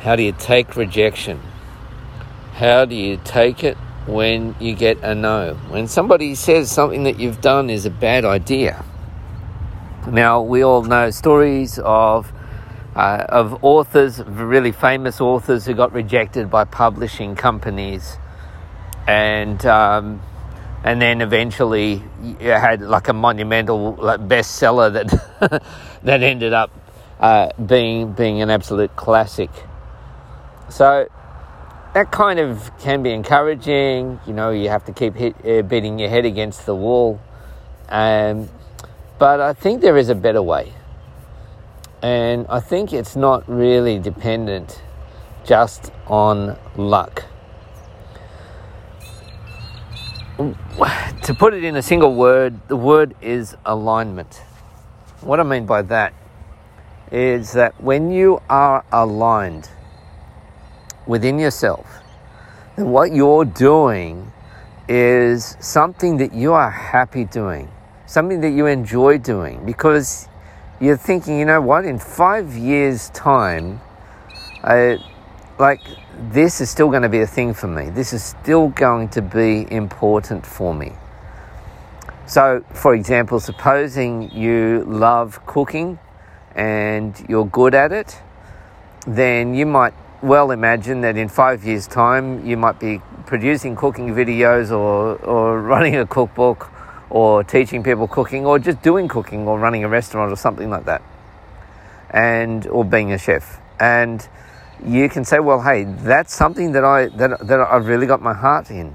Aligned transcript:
How 0.00 0.14
do 0.14 0.22
you 0.22 0.32
take 0.32 0.76
rejection? 0.76 1.40
How 2.54 2.84
do 2.84 2.94
you 2.94 3.20
take 3.24 3.64
it 3.64 3.76
when 4.06 4.54
you 4.60 4.74
get 4.74 4.98
a 5.02 5.14
no? 5.14 5.54
When 5.70 5.88
somebody 5.88 6.36
says 6.36 6.70
something 6.70 7.02
that 7.02 7.18
you've 7.18 7.40
done 7.40 7.68
is 7.68 7.84
a 7.84 7.90
bad 7.90 8.24
idea. 8.24 8.84
Now, 10.06 10.40
we 10.40 10.62
all 10.62 10.82
know 10.82 11.10
stories 11.10 11.80
of 11.80 12.32
uh, 12.94 13.26
of 13.28 13.62
authors, 13.64 14.20
really 14.20 14.72
famous 14.72 15.20
authors 15.20 15.66
who 15.66 15.74
got 15.74 15.92
rejected 15.92 16.48
by 16.48 16.64
publishing 16.64 17.34
companies, 17.34 18.18
and 19.06 19.64
um, 19.66 20.22
and 20.84 21.02
then 21.02 21.20
eventually 21.20 22.04
you 22.22 22.50
had 22.50 22.80
like 22.80 23.08
a 23.08 23.12
monumental 23.12 23.94
bestseller 23.96 24.92
that 24.92 25.62
that 26.04 26.22
ended 26.22 26.52
up 26.52 26.70
uh, 27.18 27.50
being 27.66 28.12
being 28.12 28.40
an 28.42 28.48
absolute 28.48 28.94
classic. 28.94 29.50
So 30.68 31.08
that 31.94 32.10
kind 32.12 32.38
of 32.38 32.70
can 32.78 33.02
be 33.02 33.10
encouraging. 33.12 34.20
You 34.26 34.32
know, 34.32 34.50
you 34.50 34.68
have 34.68 34.84
to 34.84 34.92
keep 34.92 35.14
hit, 35.14 35.34
uh, 35.44 35.62
beating 35.62 35.98
your 35.98 36.08
head 36.08 36.24
against 36.24 36.66
the 36.66 36.74
wall. 36.74 37.20
Um, 37.88 38.48
but 39.18 39.40
I 39.40 39.52
think 39.52 39.80
there 39.80 39.96
is 39.96 40.08
a 40.08 40.14
better 40.14 40.42
way. 40.42 40.72
And 42.02 42.46
I 42.48 42.60
think 42.60 42.92
it's 42.92 43.16
not 43.16 43.48
really 43.48 43.98
dependent 43.98 44.82
just 45.44 45.90
on 46.06 46.56
luck. 46.76 47.24
To 50.38 51.34
put 51.34 51.52
it 51.54 51.64
in 51.64 51.74
a 51.74 51.82
single 51.82 52.14
word, 52.14 52.60
the 52.68 52.76
word 52.76 53.16
is 53.20 53.56
alignment. 53.64 54.42
What 55.20 55.40
I 55.40 55.42
mean 55.42 55.66
by 55.66 55.82
that 55.82 56.14
is 57.10 57.52
that 57.54 57.82
when 57.82 58.12
you 58.12 58.40
are 58.48 58.84
aligned 58.92 59.68
within 61.08 61.38
yourself, 61.38 61.86
then 62.76 62.90
what 62.90 63.10
you're 63.12 63.44
doing 63.44 64.30
is 64.88 65.56
something 65.58 66.18
that 66.18 66.32
you 66.32 66.52
are 66.52 66.70
happy 66.70 67.24
doing, 67.24 67.68
something 68.06 68.40
that 68.40 68.50
you 68.50 68.66
enjoy 68.66 69.18
doing, 69.18 69.64
because 69.66 70.28
you're 70.80 70.96
thinking, 70.96 71.38
you 71.38 71.44
know 71.44 71.60
what, 71.60 71.84
in 71.84 71.98
five 71.98 72.54
years' 72.56 73.10
time, 73.10 73.80
uh, 74.62 74.96
like 75.58 75.80
this 76.30 76.60
is 76.60 76.70
still 76.70 76.88
going 76.88 77.02
to 77.02 77.08
be 77.08 77.20
a 77.20 77.26
thing 77.26 77.52
for 77.52 77.66
me. 77.66 77.90
This 77.90 78.12
is 78.12 78.22
still 78.22 78.68
going 78.68 79.08
to 79.10 79.22
be 79.22 79.66
important 79.70 80.46
for 80.46 80.72
me. 80.74 80.92
So, 82.26 82.62
for 82.74 82.94
example, 82.94 83.40
supposing 83.40 84.30
you 84.30 84.84
love 84.86 85.44
cooking 85.46 85.98
and 86.54 87.14
you're 87.28 87.46
good 87.46 87.74
at 87.74 87.90
it, 87.90 88.20
then 89.06 89.54
you 89.54 89.64
might 89.64 89.94
well 90.22 90.50
imagine 90.50 91.00
that 91.02 91.16
in 91.16 91.28
five 91.28 91.64
years' 91.64 91.86
time 91.86 92.44
you 92.44 92.56
might 92.56 92.80
be 92.80 93.00
producing 93.26 93.76
cooking 93.76 94.14
videos 94.14 94.70
or, 94.70 95.16
or 95.24 95.60
running 95.72 95.96
a 95.96 96.06
cookbook 96.06 96.70
or 97.10 97.44
teaching 97.44 97.82
people 97.82 98.08
cooking 98.08 98.44
or 98.44 98.58
just 98.58 98.82
doing 98.82 99.08
cooking 99.08 99.46
or 99.46 99.58
running 99.58 99.84
a 99.84 99.88
restaurant 99.88 100.32
or 100.32 100.36
something 100.36 100.70
like 100.70 100.84
that. 100.86 101.02
And 102.10 102.66
or 102.66 102.84
being 102.84 103.12
a 103.12 103.18
chef. 103.18 103.60
And 103.78 104.26
you 104.84 105.08
can 105.08 105.24
say 105.24 105.40
well 105.40 105.60
hey 105.60 105.84
that's 105.84 106.32
something 106.32 106.72
that 106.72 106.84
I 106.84 107.08
that, 107.08 107.46
that 107.46 107.60
I've 107.60 107.86
really 107.86 108.06
got 108.06 108.22
my 108.22 108.34
heart 108.34 108.70
in. 108.70 108.94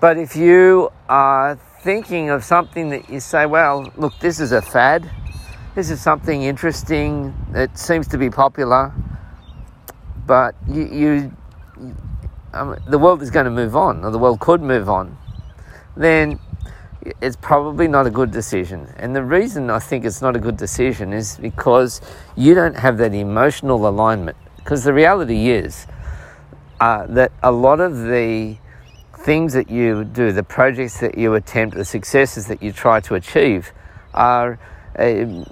But 0.00 0.18
if 0.18 0.36
you 0.36 0.90
are 1.08 1.56
thinking 1.80 2.30
of 2.30 2.44
something 2.44 2.90
that 2.90 3.08
you 3.08 3.20
say 3.20 3.46
well 3.46 3.90
look 3.96 4.18
this 4.20 4.40
is 4.40 4.52
a 4.52 4.60
fad. 4.60 5.10
This 5.74 5.90
is 5.90 6.00
something 6.00 6.42
interesting 6.42 7.34
that 7.52 7.78
seems 7.78 8.08
to 8.08 8.18
be 8.18 8.30
popular 8.30 8.92
but 10.26 10.54
you, 10.68 10.84
you 10.86 11.36
um, 12.52 12.76
the 12.88 12.98
world 12.98 13.22
is 13.22 13.30
going 13.30 13.44
to 13.44 13.50
move 13.50 13.76
on, 13.76 14.04
or 14.04 14.10
the 14.10 14.18
world 14.18 14.40
could 14.40 14.62
move 14.62 14.88
on, 14.88 15.16
then 15.96 16.38
it's 17.20 17.36
probably 17.36 17.86
not 17.86 18.06
a 18.06 18.10
good 18.10 18.30
decision. 18.30 18.92
And 18.96 19.14
the 19.14 19.22
reason 19.22 19.70
I 19.70 19.78
think 19.78 20.04
it's 20.04 20.22
not 20.22 20.34
a 20.34 20.38
good 20.38 20.56
decision 20.56 21.12
is 21.12 21.36
because 21.36 22.00
you 22.34 22.54
don't 22.54 22.76
have 22.76 22.98
that 22.98 23.14
emotional 23.14 23.86
alignment. 23.86 24.36
Because 24.56 24.84
the 24.84 24.92
reality 24.92 25.50
is 25.50 25.86
uh, 26.80 27.06
that 27.06 27.32
a 27.42 27.52
lot 27.52 27.80
of 27.80 27.98
the 27.98 28.56
things 29.18 29.52
that 29.52 29.70
you 29.70 30.04
do, 30.04 30.32
the 30.32 30.42
projects 30.42 30.98
that 31.00 31.16
you 31.16 31.34
attempt, 31.34 31.76
the 31.76 31.84
successes 31.84 32.46
that 32.46 32.62
you 32.62 32.72
try 32.72 33.00
to 33.00 33.14
achieve, 33.14 33.72
are 34.14 34.58
uh, 34.98 35.44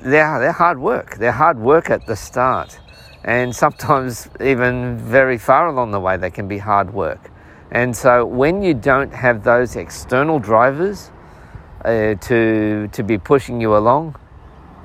they're, 0.00 0.38
they're 0.40 0.52
hard 0.52 0.78
work. 0.78 1.16
They're 1.16 1.32
hard 1.32 1.58
work 1.58 1.90
at 1.90 2.06
the 2.06 2.16
start 2.16 2.78
and 3.24 3.54
sometimes 3.54 4.28
even 4.40 4.98
very 4.98 5.38
far 5.38 5.68
along 5.68 5.92
the 5.92 6.00
way 6.00 6.16
they 6.16 6.30
can 6.30 6.48
be 6.48 6.58
hard 6.58 6.92
work. 6.92 7.30
And 7.70 7.96
so 7.96 8.26
when 8.26 8.62
you 8.62 8.74
don't 8.74 9.12
have 9.12 9.44
those 9.44 9.76
external 9.76 10.38
drivers 10.38 11.10
uh, 11.84 12.14
to 12.14 12.88
to 12.92 13.02
be 13.02 13.18
pushing 13.18 13.60
you 13.60 13.76
along, 13.76 14.16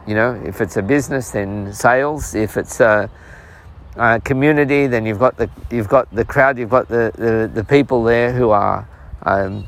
you 0.07 0.15
know, 0.15 0.41
if 0.45 0.61
it's 0.61 0.77
a 0.77 0.81
business, 0.81 1.31
then 1.31 1.73
sales. 1.73 2.33
If 2.33 2.55
it's 2.55 2.79
a, 2.79 3.09
a 3.97 4.21
community, 4.21 4.87
then 4.87 5.05
you've 5.05 5.19
got 5.19 5.35
the 5.37 5.49
you've 5.69 5.89
got 5.89 6.13
the 6.13 6.23
crowd, 6.23 6.57
you've 6.57 6.69
got 6.69 6.87
the 6.87 7.11
the, 7.15 7.51
the 7.53 7.63
people 7.63 8.03
there 8.03 8.31
who 8.33 8.51
are. 8.51 8.87
Um, 9.23 9.67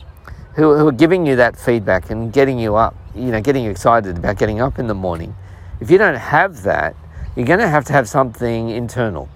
who, 0.56 0.76
who 0.76 0.88
are 0.88 0.92
giving 0.92 1.26
you 1.26 1.38
that 1.38 1.56
feedback 1.56 2.10
and 2.10 2.34
getting 2.34 2.60
you 2.60 2.76
up, 2.76 2.94
you 3.16 3.32
know, 3.32 3.40
getting 3.40 3.64
you 3.64 3.72
excited 3.72 4.18
about 4.18 4.38
getting 4.38 4.60
up 4.60 4.78
in 4.78 4.88
the 4.88 4.94
morning. 4.94 5.34
If 5.80 5.90
you 5.90 5.98
don't 5.98 6.18
have 6.18 6.64
that, 6.64 6.96
you're 7.40 7.48
going 7.48 7.60
to 7.60 7.70
have 7.70 7.86
to 7.86 7.94
have 7.94 8.10
something 8.10 8.70
internal, 8.70 9.30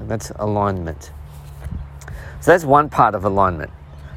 and 0.00 0.10
that's 0.10 0.30
alignment. 0.30 1.12
So 2.40 2.50
that's 2.50 2.64
one 2.64 2.88
part 2.88 3.14
of 3.14 3.24
alignment 3.24 3.70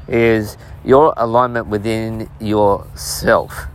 is 0.08 0.56
your 0.84 1.14
alignment 1.16 1.68
within 1.68 2.28
yourself. 2.40 3.66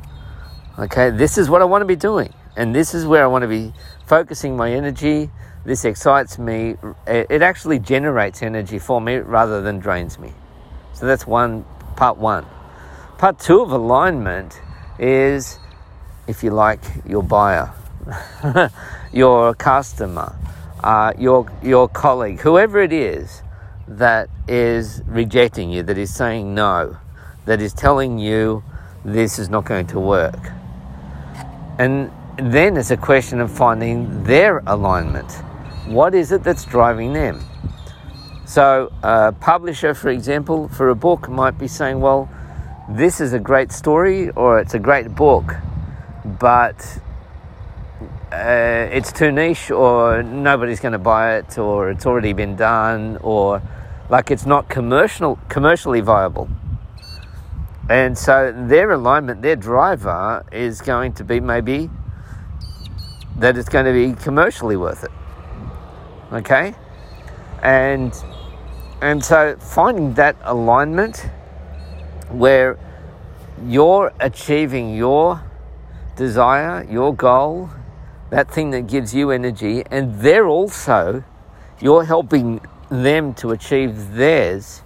Okay, 0.78 1.12
this 1.12 1.38
is 1.38 1.50
what 1.50 1.62
I 1.62 1.64
want 1.64 1.82
to 1.82 1.86
be 1.86 1.96
doing, 1.96 2.34
and 2.58 2.76
this 2.76 2.94
is 2.94 3.06
where 3.06 3.24
I 3.24 3.28
want 3.28 3.44
to 3.44 3.48
be 3.48 3.72
focusing 4.06 4.58
my 4.58 4.70
energy. 4.70 5.32
This 5.64 5.86
excites 5.86 6.38
me. 6.38 6.76
It 7.08 7.42
actually 7.42 7.80
generates 7.80 8.44
energy 8.44 8.80
for 8.80 9.00
me 9.00 9.16
rather 9.16 9.62
than 9.62 9.80
drains 9.80 10.20
me. 10.20 10.34
So 10.92 11.06
that's 11.06 11.26
one 11.26 11.64
part 11.96 12.18
one. 12.18 12.46
Part 13.18 13.40
two 13.40 13.62
of 13.62 13.72
alignment 13.72 14.60
is, 15.00 15.58
if 16.28 16.44
you 16.44 16.50
like, 16.52 16.82
your 17.08 17.24
buyer. 17.24 17.72
your 19.14 19.54
customer, 19.56 20.36
uh, 20.84 21.14
your, 21.18 21.48
your 21.62 21.88
colleague, 21.90 22.40
whoever 22.40 22.82
it 22.82 22.94
is 22.94 23.42
that 23.88 24.30
is 24.48 25.02
rejecting 25.06 25.72
you, 25.72 25.84
that 25.84 25.98
is 25.98 26.14
saying 26.14 26.54
no, 26.54 26.98
that 27.46 27.62
is 27.62 27.74
telling 27.74 28.20
you 28.20 28.64
this 29.06 29.40
is 29.40 29.50
not 29.50 29.66
going 29.66 29.88
to 29.88 30.00
work. 30.00 30.52
And 31.80 32.12
then 32.38 32.78
it's 32.78 32.92
a 32.92 32.98
question 32.98 33.40
of 33.40 33.52
finding 33.52 34.24
their 34.24 34.64
alignment. 34.68 35.32
What 35.88 36.14
is 36.14 36.32
it 36.32 36.44
that's 36.44 36.66
driving 36.66 37.14
them? 37.14 37.44
So, 38.46 38.92
a 39.04 39.34
publisher, 39.34 39.94
for 39.94 40.10
example, 40.10 40.70
for 40.70 40.90
a 40.90 40.96
book 40.96 41.28
might 41.30 41.58
be 41.58 41.68
saying, 41.68 42.00
well, 42.00 42.30
this 42.90 43.20
is 43.20 43.34
a 43.34 43.40
great 43.40 43.72
story 43.72 44.30
or 44.32 44.60
it's 44.60 44.74
a 44.74 44.80
great 44.80 45.14
book, 45.14 45.56
but 46.40 47.00
uh, 48.32 48.90
it's 48.92 49.12
too 49.12 49.32
niche 49.32 49.72
or 49.72 50.24
nobody's 50.24 50.80
going 50.80 50.92
to 50.92 51.00
buy 51.00 51.38
it 51.38 51.58
or 51.58 51.90
it's 51.90 52.06
already 52.06 52.34
been 52.34 52.56
done 52.56 53.18
or 53.22 53.62
like 54.10 54.32
it's 54.32 54.46
not 54.46 54.70
commercial 54.70 55.40
commercially 55.50 56.02
viable. 56.02 56.50
And 57.90 58.18
so 58.18 58.54
their 58.68 58.92
alignment 58.92 59.42
their 59.42 59.56
driver 59.56 60.46
is 60.52 60.82
going 60.82 61.14
to 61.14 61.24
be 61.24 61.40
maybe 61.40 61.90
that 63.38 63.58
it's 63.58 63.70
going 63.70 63.86
to 63.86 63.94
be 63.94 64.22
commercially 64.22 64.76
worth 64.76 65.04
it 65.04 65.12
okay? 66.32 66.76
And 67.62 68.14
and 69.02 69.24
so 69.24 69.56
finding 69.60 70.14
that 70.16 70.36
alignment 70.44 71.30
where 72.30 72.78
you're 73.66 74.12
achieving 74.20 74.96
your 74.96 75.44
desire 76.16 76.86
your 76.90 77.14
goal 77.16 77.70
that 78.30 78.52
thing 78.52 78.72
that 78.72 78.88
gives 78.88 79.14
you 79.14 79.32
energy, 79.32 79.84
and 79.90 80.20
they're 80.20 80.48
also, 80.48 81.24
you're 81.80 82.06
helping 82.06 82.62
them 82.90 83.34
to 83.36 83.52
achieve 83.52 84.14
theirs. 84.14 84.82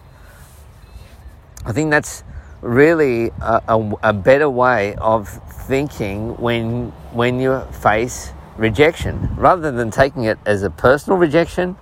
I 1.65 1.71
think 1.71 1.91
that's 1.91 2.23
really 2.61 3.29
a, 3.41 3.61
a, 3.67 3.91
a, 4.03 4.13
better 4.13 4.49
way 4.49 4.95
of 4.95 5.27
thinking 5.67 6.35
when 6.37 6.89
when 7.11 7.39
you 7.39 7.61
face 7.81 8.31
rejection, 8.57 9.35
rather 9.35 9.71
than 9.71 9.89
taking 9.89 10.25
it 10.25 10.37
as 10.45 10.61
a 10.63 10.69
personal 10.69 11.17
rejection, 11.17 11.75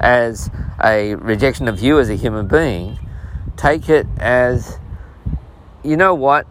as 0.00 0.50
a 0.82 1.14
rejection 1.14 1.68
of 1.68 1.80
you 1.80 1.98
as 1.98 2.10
a 2.10 2.14
human 2.14 2.46
being. 2.46 2.98
Take 3.56 3.88
it 3.88 4.06
as, 4.18 4.78
you 5.82 5.96
know 5.96 6.14
what, 6.14 6.46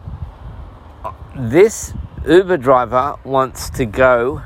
this 1.34 1.94
Uber 2.26 2.56
driver 2.56 3.16
wants 3.24 3.70
to 3.70 3.86
go 3.86 4.42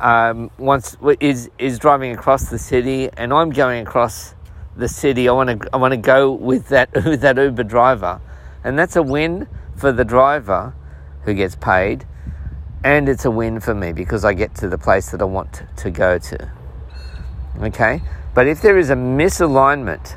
um, 0.00 0.50
once 0.58 0.96
is 1.20 1.50
is 1.58 1.78
driving 1.78 2.12
across 2.12 2.50
the 2.50 2.58
city, 2.58 3.08
and 3.16 3.32
I'm 3.32 3.50
going 3.50 3.86
across 3.86 4.34
the 4.76 4.88
city. 4.88 5.28
I 5.28 5.32
want 5.32 5.62
to 5.62 5.68
I 5.72 5.78
want 5.78 5.92
to 5.92 5.98
go 5.98 6.32
with 6.32 6.68
that 6.68 6.92
with 7.04 7.20
that 7.22 7.36
Uber 7.36 7.64
driver, 7.64 8.20
and 8.62 8.78
that's 8.78 8.96
a 8.96 9.02
win 9.02 9.48
for 9.74 9.92
the 9.92 10.04
driver 10.04 10.74
who 11.24 11.34
gets 11.34 11.56
paid, 11.56 12.06
and 12.84 13.08
it's 13.08 13.24
a 13.24 13.30
win 13.30 13.60
for 13.60 13.74
me 13.74 13.92
because 13.92 14.24
I 14.24 14.32
get 14.34 14.54
to 14.56 14.68
the 14.68 14.78
place 14.78 15.10
that 15.10 15.20
I 15.20 15.24
want 15.24 15.54
to, 15.54 15.68
to 15.76 15.90
go 15.90 16.18
to. 16.18 16.50
Okay, 17.60 18.02
but 18.34 18.46
if 18.46 18.60
there 18.60 18.76
is 18.76 18.90
a 18.90 18.94
misalignment, 18.94 20.16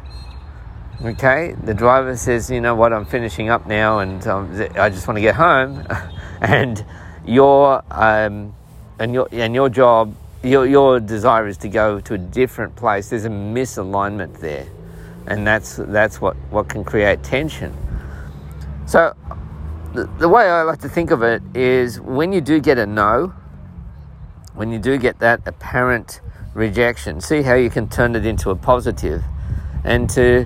okay, 1.04 1.56
the 1.64 1.74
driver 1.74 2.18
says, 2.18 2.52
you 2.52 2.60
know 2.60 2.76
what, 2.76 2.92
I'm 2.92 3.06
finishing 3.06 3.50
up 3.50 3.66
now, 3.66 4.00
and 4.00 4.26
um, 4.28 4.52
I 4.76 4.90
just 4.90 5.08
want 5.08 5.18
to 5.18 5.22
get 5.22 5.36
home, 5.36 5.86
and 6.42 6.84
your 7.26 7.84
um, 7.92 8.54
and 9.00 9.14
your 9.14 9.28
and 9.32 9.54
your 9.54 9.70
job 9.70 10.16
your, 10.44 10.66
your 10.66 11.00
desire 11.00 11.48
is 11.48 11.58
to 11.58 11.70
go 11.70 12.00
to 12.00 12.14
a 12.14 12.18
different 12.18 12.76
place, 12.76 13.10
there's 13.10 13.26
a 13.26 13.30
misalignment 13.30 14.40
there. 14.40 14.68
And 15.28 15.46
that's, 15.46 15.76
that's 15.76 16.22
what, 16.22 16.36
what 16.50 16.70
can 16.70 16.84
create 16.84 17.24
tension. 17.24 17.76
So, 18.88 19.16
the, 19.94 20.06
the 20.18 20.30
way 20.30 20.48
I 20.48 20.64
like 20.64 20.80
to 20.82 20.90
think 20.90 21.12
of 21.12 21.24
it 21.24 21.42
is 21.54 22.00
when 22.00 22.32
you 22.32 22.42
do 22.42 22.60
get 22.60 22.78
a 22.78 22.86
no, 22.86 23.34
when 24.54 24.72
you 24.72 24.80
do 24.80 24.98
get 24.98 25.20
that 25.20 25.42
apparent 25.46 26.22
rejection, 26.54 27.22
see 27.22 27.42
how 27.42 27.56
you 27.56 27.70
can 27.70 27.90
turn 27.90 28.16
it 28.16 28.26
into 28.26 28.50
a 28.50 28.56
positive. 28.56 29.24
And 29.84 30.10
to 30.12 30.46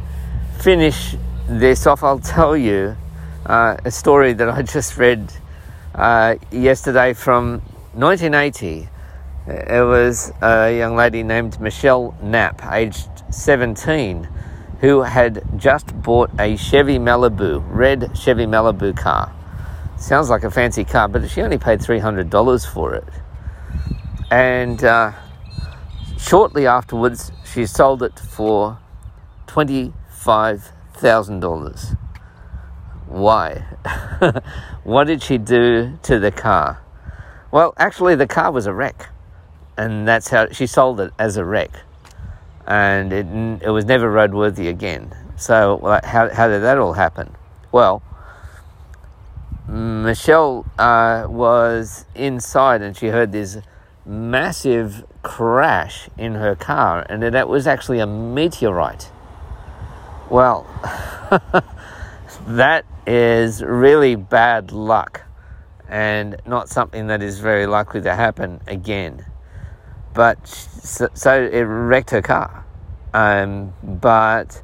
finish 0.59 1.15
this 1.47 1.85
off, 1.85 2.03
I'll 2.03 2.19
tell 2.19 2.57
you 2.57 2.95
uh, 3.45 3.77
a 3.85 3.91
story 3.91 4.33
that 4.33 4.49
I 4.49 4.61
just 4.63 4.97
read 4.97 5.31
uh, 5.95 6.35
yesterday 6.51 7.13
from 7.13 7.61
1980 7.93 8.89
it 9.45 9.85
was 9.85 10.31
a 10.41 10.77
young 10.77 10.95
lady 10.95 11.21
named 11.21 11.59
Michelle 11.59 12.15
Knapp, 12.21 12.65
aged 12.71 13.09
17, 13.29 14.23
who 14.79 15.01
had 15.01 15.43
just 15.57 15.93
bought 16.01 16.31
a 16.39 16.55
Chevy 16.55 16.97
Malibu, 16.97 17.61
red 17.67 18.17
Chevy 18.17 18.45
Malibu 18.45 18.95
car. 18.95 19.33
Sounds 19.97 20.29
like 20.29 20.45
a 20.45 20.51
fancy 20.51 20.85
car, 20.85 21.09
but 21.09 21.29
she 21.29 21.41
only 21.41 21.57
paid 21.57 21.79
$300 21.79 22.73
for 22.73 22.95
it. 22.95 23.03
And 24.31 24.81
uh, 24.81 25.11
shortly 26.17 26.65
afterwards, 26.65 27.33
she 27.43 27.65
sold 27.65 28.01
it 28.01 28.17
for 28.17 28.77
$25,000. 29.47 31.97
Why? 33.13 33.63
what 34.83 35.05
did 35.05 35.21
she 35.21 35.37
do 35.37 35.97
to 36.03 36.19
the 36.19 36.31
car? 36.31 36.81
Well, 37.51 37.73
actually, 37.77 38.15
the 38.15 38.27
car 38.27 38.51
was 38.51 38.65
a 38.65 38.73
wreck 38.73 39.09
and 39.77 40.07
that's 40.07 40.29
how 40.29 40.49
she 40.51 40.67
sold 40.67 40.99
it 40.99 41.11
as 41.17 41.37
a 41.37 41.45
wreck, 41.45 41.71
and 42.67 43.11
it 43.11 43.25
it 43.63 43.69
was 43.69 43.85
never 43.85 44.11
roadworthy 44.11 44.69
again. 44.69 45.15
So 45.35 45.99
how 46.03 46.29
how 46.29 46.47
did 46.47 46.61
that 46.61 46.77
all 46.77 46.93
happen? 46.93 47.35
Well, 47.71 48.03
Michelle 49.67 50.65
uh, 50.77 51.25
was 51.27 52.05
inside 52.13 52.81
and 52.81 52.95
she 52.95 53.07
heard 53.07 53.31
this 53.31 53.57
massive 54.05 55.05
crash 55.23 56.09
in 56.17 56.35
her 56.35 56.55
car, 56.55 57.05
and 57.09 57.23
that 57.23 57.47
was 57.47 57.65
actually 57.65 57.99
a 57.99 58.07
meteorite. 58.07 59.09
Well, 60.29 60.67
that 62.47 62.85
is 63.05 63.63
really 63.63 64.15
bad 64.15 64.71
luck 64.71 65.21
and 65.89 66.35
not 66.45 66.69
something 66.69 67.07
that 67.07 67.21
is 67.21 67.39
very 67.39 67.65
likely 67.65 68.01
to 68.01 68.15
happen 68.15 68.61
again 68.67 69.25
but 70.13 70.47
so, 70.47 71.07
so 71.13 71.43
it 71.43 71.61
wrecked 71.61 72.11
her 72.11 72.21
car. 72.21 72.65
Um, 73.13 73.73
but 73.83 74.61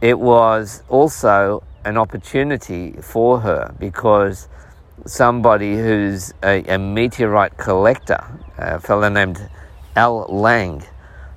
it 0.00 0.18
was 0.18 0.82
also 0.88 1.62
an 1.84 1.96
opportunity 1.96 2.92
for 3.00 3.40
her 3.40 3.74
because 3.78 4.48
somebody 5.06 5.76
who's 5.76 6.32
a, 6.42 6.62
a 6.64 6.78
meteorite 6.78 7.56
collector, 7.56 8.22
a 8.56 8.80
fellow 8.80 9.08
named 9.08 9.48
Al 9.96 10.26
Lang, 10.28 10.84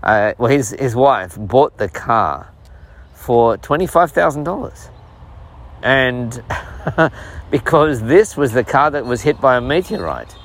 uh, 0.04 0.34
well, 0.38 0.52
his, 0.52 0.72
his 0.72 0.96
wife 0.96 1.36
bought 1.38 1.78
the 1.78 1.90
car 1.90 2.52
for 3.14 3.58
$25,000. 3.58 4.90
And 5.84 6.44
because 7.52 8.02
this 8.02 8.38
was 8.38 8.54
the 8.54 8.64
car 8.64 8.92
that 8.92 9.06
was 9.06 9.22
hit 9.22 9.42
by 9.42 9.58
a 9.58 9.62
meteorite. 9.62 10.36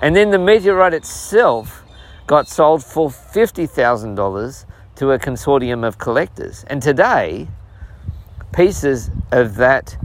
And 0.00 0.16
then 0.16 0.30
the 0.30 0.38
meteorite 0.38 0.94
itself 0.94 1.84
got 2.26 2.48
sold 2.48 2.84
for 2.84 3.08
$50,000 3.08 4.64
to 4.96 5.10
a 5.12 5.18
consortium 5.18 5.86
of 5.86 5.98
collectors. 5.98 6.64
And 6.64 6.82
today, 6.82 7.48
pieces 8.52 9.10
of 9.30 9.56
that 9.56 9.96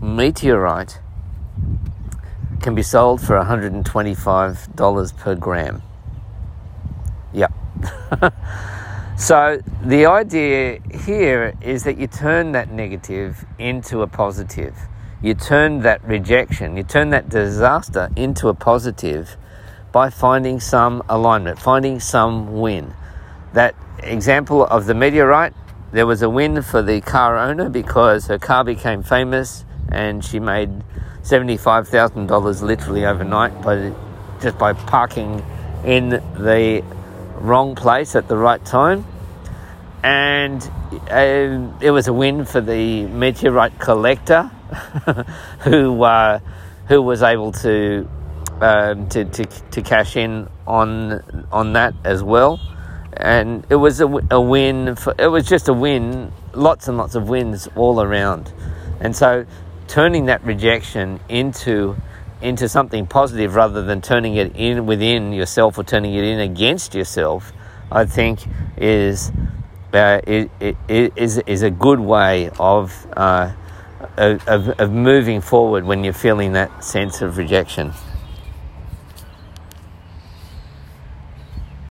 meteorite 0.00 1.00
can 2.60 2.74
be 2.74 2.82
sold 2.82 3.20
for 3.20 3.38
$125 3.38 5.16
per 5.16 5.34
gram. 5.34 5.82
Yep. 7.32 7.52
so 9.16 9.62
the 9.82 10.06
idea 10.06 10.80
here 11.04 11.54
is 11.60 11.84
that 11.84 11.98
you 11.98 12.06
turn 12.06 12.52
that 12.52 12.70
negative 12.70 13.44
into 13.58 14.02
a 14.02 14.06
positive. 14.06 14.76
You 15.22 15.34
turn 15.34 15.80
that 15.80 16.04
rejection, 16.04 16.76
you 16.76 16.82
turn 16.82 17.10
that 17.10 17.28
disaster 17.28 18.10
into 18.16 18.48
a 18.48 18.54
positive 18.54 19.36
by 19.92 20.10
finding 20.10 20.58
some 20.58 21.02
alignment, 21.08 21.60
finding 21.60 22.00
some 22.00 22.60
win. 22.60 22.92
That 23.52 23.76
example 24.02 24.66
of 24.66 24.86
the 24.86 24.94
meteorite, 24.94 25.54
there 25.92 26.06
was 26.06 26.20
a 26.20 26.28
win 26.28 26.60
for 26.62 26.82
the 26.82 27.00
car 27.00 27.38
owner 27.38 27.68
because 27.68 28.26
her 28.26 28.38
car 28.38 28.64
became 28.64 29.04
famous 29.04 29.64
and 29.90 30.24
she 30.24 30.40
made 30.40 30.82
$75,000 31.22 32.62
literally 32.62 33.06
overnight 33.06 33.62
by 33.62 33.92
just 34.42 34.58
by 34.58 34.72
parking 34.72 35.42
in 35.84 36.08
the 36.08 36.82
wrong 37.36 37.74
place 37.74 38.16
at 38.16 38.28
the 38.28 38.36
right 38.36 38.64
time. 38.64 39.04
And 40.02 40.62
uh, 41.10 41.72
it 41.80 41.90
was 41.90 42.08
a 42.08 42.12
win 42.12 42.44
for 42.44 42.60
the 42.60 43.06
meteorite 43.06 43.78
collector 43.78 44.42
who, 45.60 46.02
uh, 46.02 46.40
who 46.88 47.00
was 47.00 47.22
able 47.22 47.52
to 47.52 48.08
um, 48.60 49.08
to, 49.08 49.24
to, 49.24 49.44
to 49.44 49.82
cash 49.82 50.16
in 50.16 50.48
on 50.66 51.46
on 51.52 51.72
that 51.74 51.94
as 52.04 52.22
well. 52.22 52.60
And 53.16 53.64
it 53.68 53.76
was 53.76 54.00
a, 54.00 54.06
a 54.30 54.40
win. 54.40 54.96
For, 54.96 55.14
it 55.18 55.28
was 55.28 55.46
just 55.46 55.68
a 55.68 55.72
win. 55.72 56.32
Lots 56.52 56.88
and 56.88 56.96
lots 56.96 57.14
of 57.14 57.28
wins 57.28 57.68
all 57.76 58.00
around. 58.00 58.52
And 59.00 59.14
so, 59.14 59.46
turning 59.88 60.26
that 60.26 60.44
rejection 60.44 61.20
into 61.28 61.96
into 62.44 62.68
something 62.68 63.06
positive 63.06 63.54
rather 63.54 63.82
than 63.82 64.02
turning 64.02 64.36
it 64.36 64.54
in 64.54 64.86
within 64.86 65.32
yourself 65.32 65.78
or 65.78 65.84
turning 65.84 66.14
it 66.14 66.24
in 66.24 66.40
against 66.40 66.94
yourself, 66.94 67.52
I 67.90 68.04
think 68.04 68.40
is 68.76 69.32
uh, 69.94 70.20
it, 70.26 70.50
it, 70.60 70.76
it 70.88 71.12
is 71.16 71.38
is 71.46 71.62
a 71.62 71.70
good 71.70 72.00
way 72.00 72.50
of, 72.58 73.06
uh, 73.16 73.52
of 74.18 74.68
of 74.68 74.92
moving 74.92 75.40
forward 75.40 75.84
when 75.84 76.04
you're 76.04 76.12
feeling 76.12 76.52
that 76.52 76.84
sense 76.84 77.22
of 77.22 77.38
rejection. 77.38 77.92